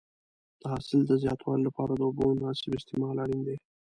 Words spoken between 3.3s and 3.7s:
دی.